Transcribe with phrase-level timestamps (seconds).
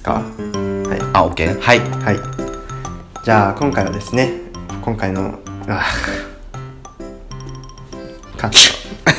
[0.00, 0.14] すか？
[0.14, 1.00] はい。
[1.12, 1.80] あ、オッケーはい。
[1.80, 2.18] はい。
[3.22, 4.32] じゃあ今回はですね
[4.82, 5.38] 今回の
[5.68, 5.84] あ
[8.38, 8.56] カット。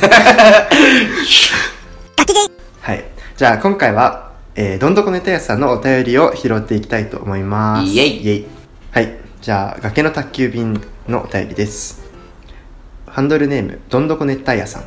[2.80, 3.04] はい。
[3.36, 7.84] じゃあ今回は、えー、どんどこネタ屋さんのお便りを拾っていきたいと思います。
[7.84, 8.16] イエイ。
[8.22, 8.46] イエイ。
[8.90, 9.16] はい。
[9.40, 12.02] じゃあ崖の宅急便のお便りです。
[13.06, 14.84] ハンドルネームどんどこ熱帯夜さん。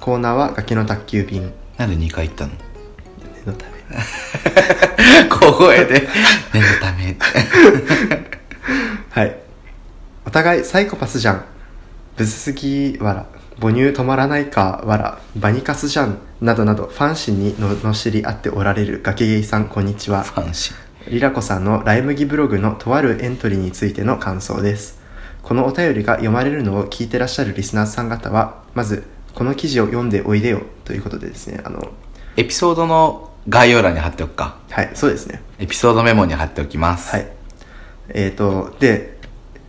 [0.00, 1.52] コーナーは崖の宅急便。
[1.76, 2.52] なんで2回言ったの？
[3.44, 3.72] 念のため
[5.44, 6.08] 小声で。
[6.54, 7.16] 念のため。
[9.10, 9.36] はい。
[10.26, 11.44] お互いサイコパスじゃん。
[12.16, 13.26] ブスすぎわら。
[13.60, 15.20] 母乳止まらないかわら。
[15.36, 16.18] バニカスじゃん。
[16.40, 20.22] などなどファンシーにののしり合っておられる崖ゲイさん、こんにちは。
[20.22, 21.10] ファンシー。
[21.10, 24.98] リラコさんのライ麦ブログのとあるエントリーについての感想です。
[25.42, 29.04] このお便りが読まれるのを聞いてらっしゃるリスナーさん方は、まず、
[29.34, 31.92] この記事を読んでおいでよということでですね、あの、
[32.38, 34.56] エピソードの概要欄に貼っておくか。
[34.70, 35.42] はい、そうですね。
[35.58, 37.10] エピソードメモに貼っておきます。
[37.10, 37.28] はい。
[38.08, 39.18] えっ、と、で、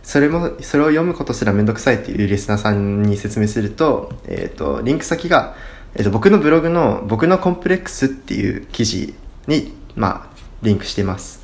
[0.02, 5.54] それも、それを読むことすらめんどくさいっていうリスナーさんに説明すると、えっ、と、リンク先が、
[5.94, 9.14] えっ、と、僕のブログの、僕のコンプレックスっていう記事
[9.46, 11.42] に、まあ、リンクしています。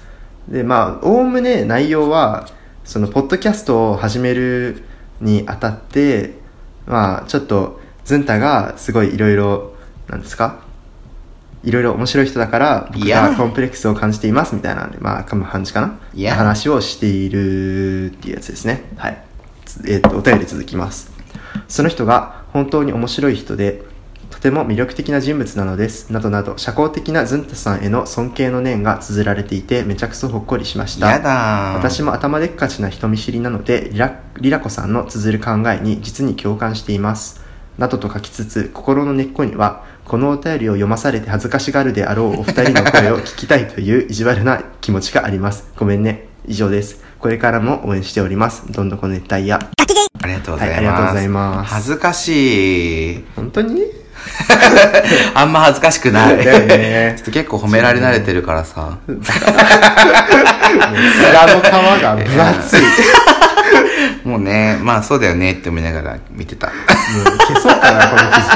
[0.48, 2.48] で、まあ、おおむね内容は、
[2.84, 4.84] その、ポッドキャストを始める
[5.20, 6.34] にあたって、
[6.86, 9.74] まあ、ちょっと、ズンタがすごいいろいろ、
[10.08, 10.71] なんですか？
[11.62, 15.80] いろいろ面白い人だから、僕いやがコンプレックスを感じていますみたいな、まあ、感じか
[16.14, 16.34] な？
[16.34, 18.84] 話をしているっていうやつですね。
[18.96, 19.24] はい。
[19.64, 21.12] つえっ、と、お便り続きます。
[21.68, 23.82] その人が本当に面白い人で、
[24.30, 26.12] とても魅力的な人物なのです。
[26.12, 31.10] などなど、社交的なズンタさんへの尊敬の念が綴られていて、めちゃくそほっこりしました。
[31.10, 37.42] やだー私も頭でっかちな人見知りなのでリラリラコさんの綴る考えに実に共感しています
[37.78, 49.58] などと書きつつ心の根っこにはこのお便りを読まされて恥ずかしがるであろうお二人の声を聞きたいという意地悪な気持ちがありますごめんね以上ですこれからも応援しておりますどんどこ熱帯夜
[50.22, 50.70] ありがとうございます。
[50.70, 53.24] はいありがとうございます恥ずかしい。
[53.34, 53.82] 本当に？
[55.34, 56.36] あんま恥ずかしくない。
[56.44, 58.98] だよねちょっと結構褒められ慣れてるからさ。
[59.08, 59.24] 面の
[61.60, 61.64] 皮
[62.02, 62.82] が分厚い
[64.24, 66.68] もうね、まあそうだよねって思いながら見てた。
[66.68, 66.76] もう
[67.38, 68.48] 消そうかなこの記事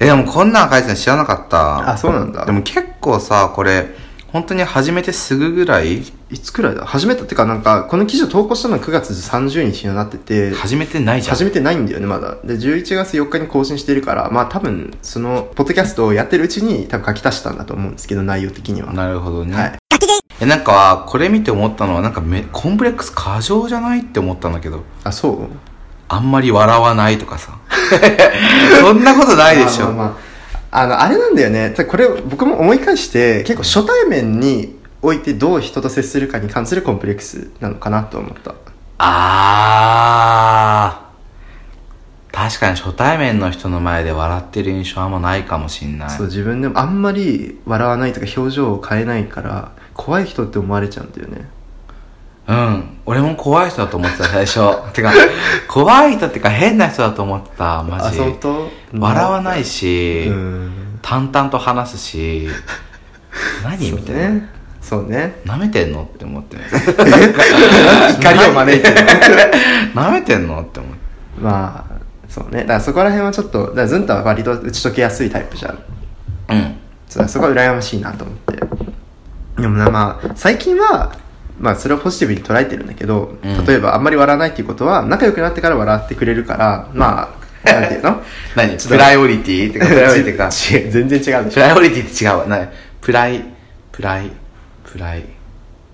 [0.00, 1.90] え、でもこんなん書いてたの知らなかった。
[1.92, 3.86] あそうなんだでも結構さ、これ、
[4.32, 6.02] 本当に始めてすぐぐらい？
[6.30, 6.86] いつくらいだ？
[6.86, 11.36] 始めたってかなんかこの記事を投稿したのは9月30日になってて始めてないじゃん。
[11.36, 19.54] 始めてないんだよねまだで11月4日に更新してるからまあ多分そのポッドキャストをやってるうちに多分書き足したんだと思うんですけど内容的にはなるほどね。
[19.56, 19.78] はい
[20.42, 24.00] え、なんか、これ見て思ったのは、なんかめ、コンプレックス過剰じゃない？
[24.00, 24.84] って思ったんだけど。
[25.04, 25.48] あそう？
[26.08, 27.58] あんまり笑わないとかさ。
[28.80, 29.86] そんなことないでしょ。
[29.86, 30.16] まあまあま
[30.72, 38.54] ああのあれなんだよねたこれ僕も思い返して結構初対面においてどう人と接するかに関するコンプレックスなのかなと思った
[38.98, 41.10] あー。
[42.32, 46.10] 確かに初対面の人の前で笑ってる印象あんまないかもしんない。
[46.10, 51.48] そう自分でもあんまり笑わないとか表情を変えないから怖い人って思われちゃうんだよね
[53.40, 54.60] 怖い人だと思ってた、最初。
[54.92, 55.10] てか、
[55.66, 58.20] 怖い人ってか変な人だと思った、マあジ。
[58.92, 62.48] 笑わないし、うん淡々と話すし、
[63.64, 64.28] 何みたいな。
[64.28, 64.48] ね
[64.82, 66.56] そうね舐めてんのって思って。
[66.60, 68.96] 怒りを招いてる
[69.94, 70.98] 舐めてんのって思って。
[71.40, 71.94] まあ
[72.28, 75.78] そうねだからそこら辺はちょっとだからズンタは割と打ち解けやすいタイプじゃん
[76.50, 76.76] うん。
[77.28, 81.12] そこは羨ましいなと思ってでもなまあ最近は
[81.60, 83.64] まあそれをポジティブに捉えてるんだけど、うん。
[83.66, 87.34] 例えばあんまり笑わないっていうことは仲良くなってから笑ってくれるからま
[87.64, 88.22] あなんていうの？
[88.56, 88.76] 何？
[88.78, 90.48] プライオリティってか、違こっちってか。
[90.48, 92.46] う全然違うでしプょライオリティって違うわ。
[92.46, 92.68] な
[93.02, 93.44] プライ、
[93.92, 94.30] プライ、
[94.84, 95.24] プライ、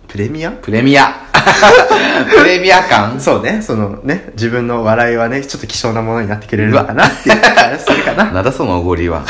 [0.07, 0.53] プレミア？
[0.53, 1.27] プレミア。
[2.37, 3.21] プレミア感？
[3.21, 3.61] そうね。
[3.63, 8.31] そのね自分の笑いはねちょっと希少なものになってくれるのかなっていう 気がするかな。
[8.31, 9.25] なんだそのおごりは。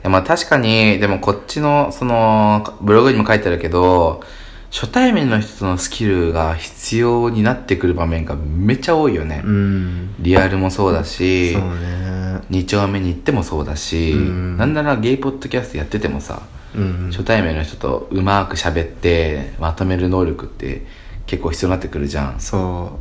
[0.00, 4.22] いやまあ確かに、でもこっちの、その、ブログにも書いてあるけど、
[4.70, 9.42] 初対面の人とのスキルが必要になってくる場面がめっちゃ多いよね。
[9.44, 10.14] うん。
[10.20, 12.40] リアルもそうだし、そうね。
[12.50, 14.56] 二丁目に行ってもそうだし、うん。
[14.56, 16.42] なんならゲイポッドキャストやっててもさ、
[16.76, 17.08] うん。
[17.10, 20.86] 初対面の人とうまく喋ってまとめる能力って
[21.26, 22.40] 結構必要になってくるじゃん。
[22.40, 23.00] そ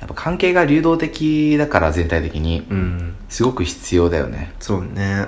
[0.00, 2.66] やっぱ関係が流動的だから全体的に。
[2.70, 3.16] ううん。
[3.28, 4.54] すごく必要だよね。
[4.60, 5.26] そうね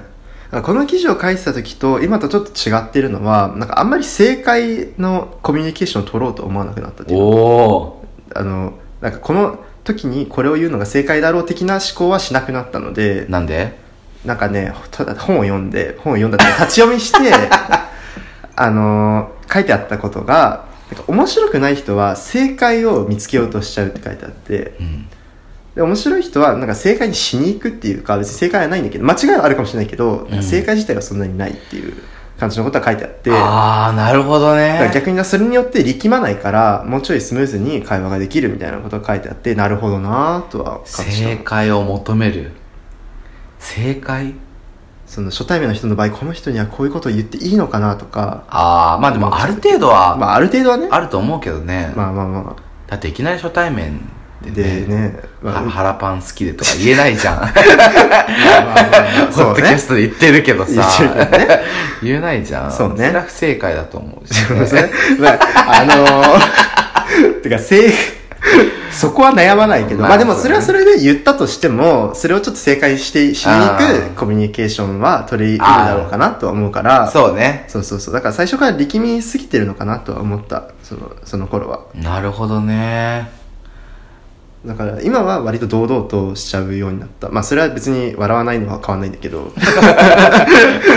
[0.60, 7.18] この記事を書いてた時と今とちょっと違ってるのはなんかあんまり正解のコミュニケーションを取ろうと思わなくなったっていう。
[7.18, 8.04] かおお
[8.34, 13.80] あのなんかこの時にこれを言うのが正解だろう的な思考はしなくなったのでなんで？
[14.24, 17.18] なんかねただ本を読んで本を読んだって立ち読みして
[18.54, 25.06] あのー書いてあったことがなんか面白くない人は正解を見つけようとしちゃうって書いてあってうん
[25.74, 31.94] で面白い人はなんか正解にしに行くっていうか別に正解はないんだけど間違いはあるかもしれないけど、なんか正解自体はそんなにないっていう
[32.38, 34.90] 感じのことが書いてあってああなるほどね。
[34.92, 42.50] 逆にそれによって力まないからもうちょいスムーズに会話ができるみたいなことが書いてあってなるほどなとは感じ正た解を求める。
[43.58, 44.34] 正解？
[45.06, 50.88] その初対面の人の場合この人にはこういうことを言っていいのかなとか、ああまあでもある程度はまあ、ある程度はね。
[50.90, 57.40] あると思うけどね、まあまあまだっていきなり初対面あでねまあ、は腹パン好きでとか言えないじゃん。
[57.42, 60.70] まあまあまあポそうねッドキャストで言ってるけどさ。
[60.70, 61.60] ね。
[62.02, 62.72] 言えないじゃん。
[62.72, 63.08] そうね。
[63.08, 64.34] れは不正解だと思うし。
[64.44, 64.90] そうね。
[65.18, 65.38] まあ
[65.80, 67.92] あのー、 てか正
[68.90, 77.64] そこは悩まないけど、まあまあでもそれはそれで言ったとしても、それをちょっと正解して、しに行くコミュニケーションは取り入れるだろうかなとは思うから、そうね。
[77.68, 78.14] そうそうそう。
[78.14, 80.68] だから最初から力みすぎてるのかなとは思った。
[80.82, 81.86] その、その頃は。
[81.94, 83.41] なるほどね
[84.64, 87.28] だから今は割と堂々としちゃうようになった。
[87.30, 89.52] まあそれは別に笑わないのは変わんないんだけど。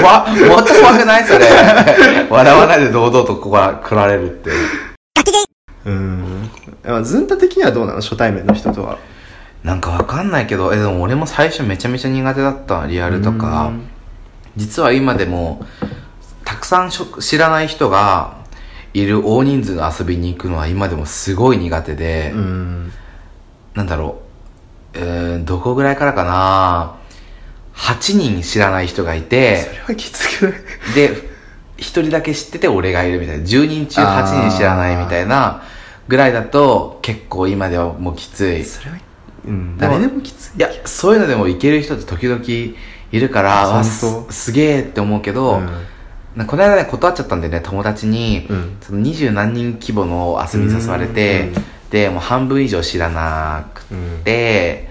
[0.02, 1.48] 怖っもっと怖くないそれ
[2.30, 4.52] 笑わないで堂々とここから来られるって
[5.86, 6.50] うん。
[6.86, 8.02] まあズンタ的にはどうなの？
[8.02, 8.98] 初対面の人とは。
[9.64, 13.90] なんかわかんないけどえでも俺も最初めちゃめちゃ苦手だったリアルとかうん
[14.56, 15.66] 実は今でも
[16.44, 18.38] たくさんしょ知らない人が
[18.94, 22.92] いる大人数の遊びに行くのは今でもすごい苦手で、うん。
[23.76, 24.22] なんだろ
[24.96, 26.98] う、えー、どこぐらいからかな。
[27.76, 29.58] 8人知らない人がいて。
[29.58, 30.54] それはきつくない
[30.96, 31.10] で
[31.78, 33.44] 1人だけ知ってて俺がいるみたいな。
[33.44, 35.64] 10人中8人知らないみたいな
[36.08, 38.64] ぐらいだと結構今ではもうきつい。
[38.64, 38.98] それは、
[39.46, 39.78] うん。
[39.78, 40.58] 誰でもきつい。
[40.58, 42.42] いやそういうのでもいける人って時々
[43.12, 45.70] いるからすすげえって思うけど、うん。
[46.38, 48.78] なこの間ね断っちゃったんでね友達に、うん。
[48.80, 54.24] その二十何人規模の遊びに誘われて、うんでもう半分以上知らなくうん。
[54.26, 54.90] て、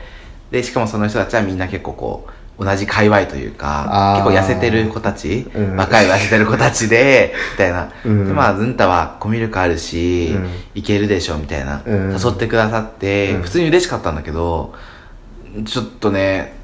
[0.51, 2.27] でしかもその人たちはみんな結構こ
[2.59, 5.77] う同じ界隈というか結構痩せてる子たち、うん。
[5.77, 8.27] 若い痩せてる子たちで みたいな、うん。
[8.27, 10.49] でまあズンタはコミュ力あるし、うん。
[10.75, 12.13] いけるでしょみたいな、うん。
[12.13, 13.43] 誘ってくださって、うん。
[13.43, 14.75] 普通に嬉しかったんだけど
[15.67, 16.57] ちょっとね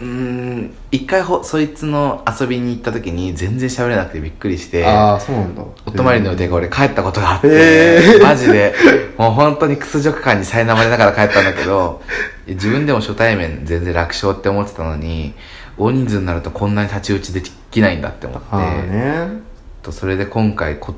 [0.00, 5.62] うーん一回ほそいつの遊びに行った時に全然喋れなくてびっくりしてああ、そうなんだ。
[5.86, 8.74] お泊まりの予定が俺帰ったことがあって、へーマジで、
[9.18, 12.02] もう本当に屈辱感に苛まれながら帰ったんだけど、
[12.46, 15.34] 自分でも初対面全然楽勝って思ってたのに、
[15.78, 19.28] 大人数になるとこんなに太刀打ちできないんだって思って、ね。
[19.82, 20.94] とそれで今回こ、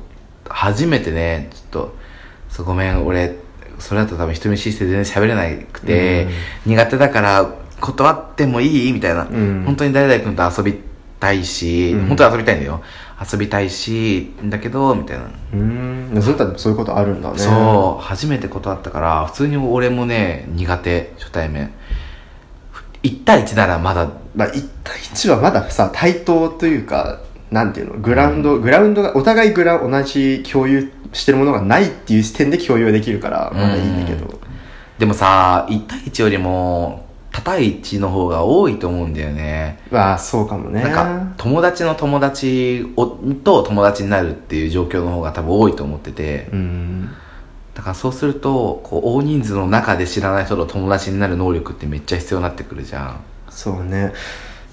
[0.47, 3.35] 初めてね、ちょっと、ごめん、俺、
[3.79, 6.27] それだと多分人見知りして全然喋れなくて、
[6.65, 8.93] 苦手だから断ってもいい？
[8.93, 10.79] みたいな、ん本当に誰々君と遊び
[11.19, 12.81] たいし、うん本当に遊びたいんだよ。
[13.31, 15.23] 遊びたいし、だけど、みたいな。
[15.23, 16.21] うーん。
[16.21, 17.37] そういったらそういうことあるんだね。
[17.39, 21.71] そう、初めて断ったから、普通に俺もね、苦手、初対面。
[23.03, 34.41] 1対1ならまだ、まあ、1対1はまださ、対等というか、なんていうの、グラウンド、グラウンドが、お互いグラ同じ共有してるものがないっていう視点で共有できるから、まだいいんだけど。
[34.99, 37.04] でもさ、1対1よりも、
[37.35, 39.77] 多対1の方が多いと思うんだよね。
[39.91, 40.81] まあ、そうかもね。
[40.83, 43.07] なんか、友達の友達を
[43.43, 47.09] と友達になるっていう状況の方が多分多いと思ってて、うん。
[47.73, 53.19] だからそうすると、こう、大人数の中で知らない人と友達になる能力ってめっちゃ必要になってくるじゃん。
[53.49, 54.13] そうね。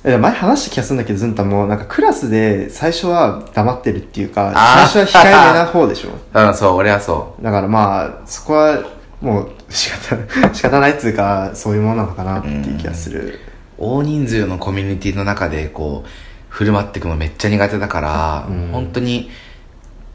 [0.04, 4.52] え前話した気がするんだけど、ズンタも、なんかクラスで最初は黙ってるっていうか、
[4.86, 6.10] 最初は控えめな方でしょ？
[6.40, 8.78] うん、そう、俺はそだからまあ、そこは、
[9.22, 13.38] もう仕方、仕方ないっつうか、そういうものなのかなっていう気がする。
[13.78, 13.84] う。
[13.84, 16.08] 大人数のコミュニティの中で、こう、
[16.48, 19.30] 振る舞っていくのめっちゃ苦手だから、うん本当に、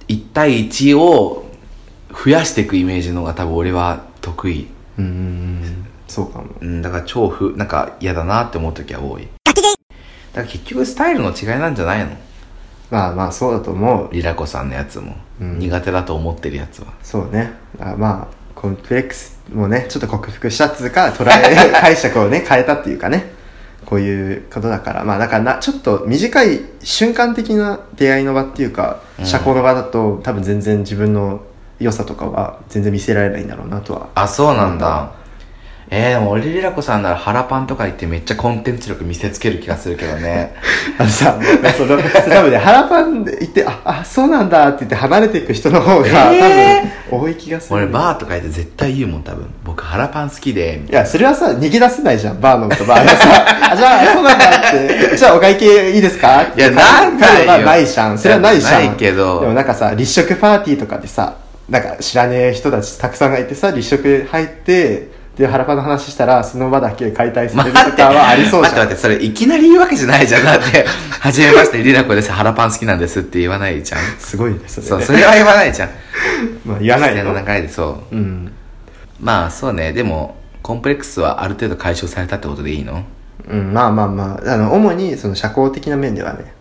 [0.09, 1.49] 1対1を
[2.11, 4.67] 増やしていくイメージの方が多分俺は得意。
[4.99, 5.85] うん。
[6.07, 6.47] そうかも。
[6.61, 9.27] うん、だから超ふ、なんか嫌だなって思う時は多い。
[9.45, 9.61] だか
[10.41, 12.11] ら結局スタイルの違いなんじゃないの？
[12.89, 14.09] まあまあ、そうだと思う。
[14.13, 16.93] リラコさんのやつも、うん苦手だと思ってるやつは。
[17.03, 17.51] そうね。
[17.79, 23.31] あまあ、コンプレックスもね、ちょっと克服したっつうか、捉え、 解釈をね、変えたっていうかね。
[23.85, 25.03] こういうことだから。
[25.05, 31.41] まあ、だからな、ちょっと短い瞬間的な出会いの場っていうか、うん社交の場だと、多分全然自分の
[31.79, 34.07] 良さとかは全然見せられないんだろうなとは。
[34.15, 35.11] あ、そうなんだ。
[35.89, 40.53] えー、でも俺リラコさんなら腹パンとか言ってめっちゃコンテンツ力見せつける気がするけどね。
[40.99, 41.39] あのさ、
[41.77, 47.75] その、多分ね、腹パンで言って、あ、あ、そうなんだって言って離れていく人の方が、え多分、多い気がする。
[47.77, 49.45] 俺バーとか言って絶対言うもん多分。
[49.63, 54.71] 僕腹パン好きで、いや、それはさ、逃げ出せないじゃん、バーのとバーがさ、あ、じゃあ、そうなんだっ
[55.09, 56.47] て、じゃあお会計いいですか？
[56.53, 58.17] いやなんだよまあないじゃん。
[58.19, 58.85] それはないじゃん。
[58.85, 61.35] ないけどでもなんかさ、立食パーティーとかでさ、
[61.69, 68.73] なんか知らねえ人たちたくさんがいてさ、立食入って、で、腹パンの話したら、その場だけ解体されるとかはありそうじゃん。
[68.73, 70.43] 待って待って、それいきなり言うわけじゃないじゃん。
[70.43, 70.85] だって、
[71.19, 72.31] はじめまして、リラコです。
[72.31, 74.01] 腹パン好きなんですって言わないじゃん。
[74.17, 74.89] すごいね、それね。
[74.89, 75.89] そう、それは言わないじゃん。
[76.65, 77.39] まあ言わないよの。
[77.39, 78.15] 流れでそう。
[78.15, 78.51] うん。
[79.21, 83.03] まあそうね、でも、コンプレックスはある程度解消されたってことでいいの？
[83.47, 86.51] うん、まあまあまあ、あの、主にその社交的な面ではね。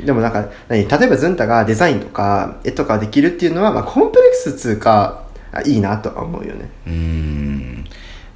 [0.00, 0.86] でもなんか、何？
[0.88, 6.70] 例えばズンタがデザインとか絵とかできるっていうのは、まあコンプレックスつうか、あいいなとは思うよね。
[6.86, 7.84] うーん。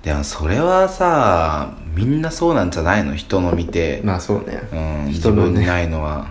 [0.07, 3.17] でもそれはさ、みんなそうなんじゃないの？
[3.17, 4.01] 人の見て。
[4.05, 4.63] まあそうね。
[4.73, 6.29] うん、自人のね分にないのは。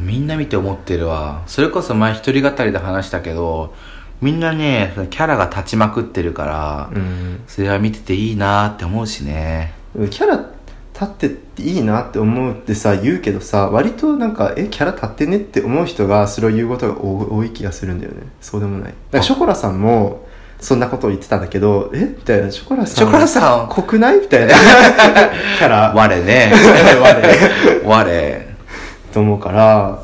[0.00, 1.44] みんな見て思ってるわ。
[1.46, 3.72] それこそ前一人語りで話したけど、
[4.20, 7.44] みんなね、キャラが立ちまくってるから、うん。
[7.46, 9.72] それは見てていいなって思うしね。
[9.94, 10.36] キャラ
[10.92, 18.22] 立っていいなって思うってさ、言うけどさ、割となんか、え、キャラ立ってねって思う人がそれを言うことが多多い気がするんだよね。
[18.40, 18.90] そうでもない。
[18.90, 20.25] だからショコラさんも、
[20.60, 22.00] そんなことを言ってたんだけど、え？
[22.00, 22.96] みたいな、ショコラさん。
[22.96, 24.54] ショコラさん濃くないみたいな。
[25.58, 25.92] キャラ。
[25.94, 26.52] 我ね。
[27.84, 28.04] 我。
[28.04, 28.46] 我。
[29.12, 30.02] と思うから、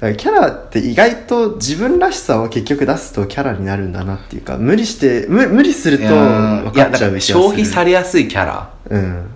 [0.00, 7.20] からキャラって意外と自分らしさを結局出すとキャラになるんだなっていうか、無理して、無無理するとい分かっちゃう。
[7.20, 8.70] 消費されやすいキャラ。
[8.90, 9.26] うん。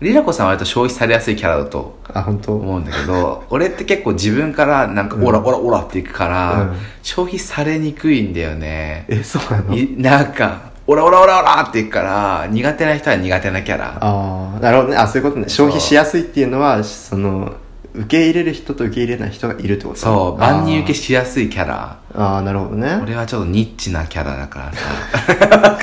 [0.00, 2.56] リラコさんは割と消費されやすいキャラだとあ、本当？
[2.56, 9.04] 思うんだけど、俺って結構自分からなんか、うんオラオラオラっていくから、うん消費されにくいんだよね。
[9.08, 9.76] え、そうなの？
[9.76, 13.98] いなんか、オラオラオラオラっていくから、苦手な人は苦手なキャラ。
[14.00, 14.96] ああ、なるほどね。
[14.96, 15.48] あ、そういうことね。
[15.48, 17.54] 消費しやすいっていうのは、その、
[17.92, 19.96] 受け入れる人と受け入れない人がいるってこと？
[19.96, 21.98] そう、万人受けしやすいキャラ。
[22.14, 23.00] あーあー、なるほどね。
[23.02, 25.78] 俺はちょっとニッチなキャラだからさ。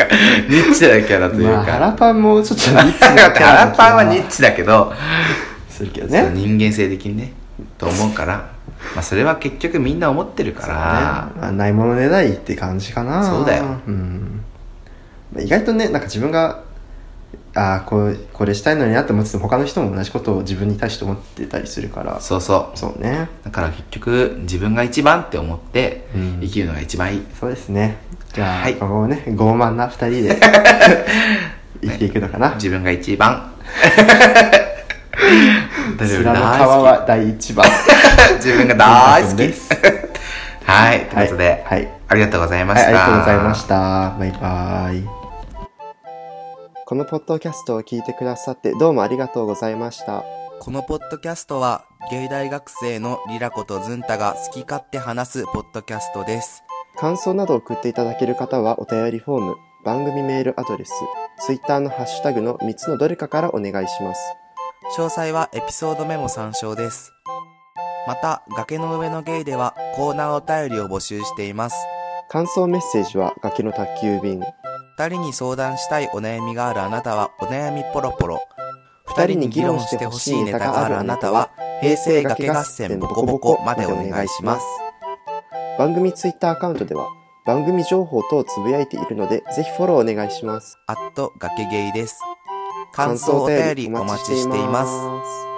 [0.49, 1.97] ニッチなキャラというまあ、腹か。
[1.97, 4.93] パンもちょっとニッチだなって腹パンはニッチだけど、
[5.69, 6.31] するけどね。
[6.33, 7.33] 人間性的にね、
[7.77, 8.49] と思うから。
[8.93, 13.23] まあそれは結局みんな思ってるから、ねまあ、ないものねだりって感じかな。
[13.23, 14.43] そうだようん。
[15.33, 16.63] まあ意外とね、なんか自分が、
[17.57, 22.21] ああ、こう、これしたいのになって思ってても、他の人も同じことを自分に対して思ってたりするから。
[22.21, 22.77] そうそう。
[22.77, 23.29] そうね。
[23.43, 27.25] だから結局、自分が一番って思ってうん、生きるのが一番いい。
[27.39, 27.97] そうですね。
[28.33, 30.37] じゃあ、はいここをね、傲慢な二人で
[31.81, 32.53] 生きていくのかな。
[32.55, 33.51] 自分が一番。
[35.97, 37.65] 誰より面の皮大好は第一番。
[37.65, 37.71] き。
[38.45, 39.73] 自分が大好きでですす。
[40.63, 40.99] はい。
[41.09, 41.87] ということで、はい。
[42.07, 42.89] ありがとうございまはい、した。
[42.89, 44.15] ありがとうございました。
[44.19, 45.16] バイバイ。
[46.89, 50.23] このポッドキャストを聞いてくださってどうもありがとうございました。
[50.61, 56.63] このポッドキャストは、ゲイ大学生のリラコとズンタが好き勝手話すポッドキャストです。
[56.95, 60.93] 感想などを送っていただける方はお便りフォーム、番組メールアドレス、
[61.39, 64.21] ツイッターのハッシュタグの3つのどれかからお願いします。
[64.97, 67.11] 詳細はエピソードメモ参照です。
[68.07, 71.75] また、崖の上のゲイではコーナーお便りを募集しています。
[72.29, 74.41] 感想メッセージは崖の宅急便。
[74.97, 78.41] 二人に相談したいお悩みがあるあなたはお悩みポロポロ。
[79.05, 81.51] 二人に議論してほしいネタがあるあなたは、
[81.81, 84.65] 平成崖合戦ボコボコまでお願いします。
[85.77, 87.07] 番組ツイッターアカウントでは
[87.45, 90.79] 番組情報等をつぶやいているので、ぜひフォローお願いします。
[90.87, 92.19] アット崖ゲイです。
[92.91, 95.56] 感想お便りお待ちしています。